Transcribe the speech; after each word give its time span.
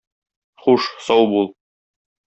Хуш, 0.63 0.89
сау 1.09 1.31
бул! 1.35 1.49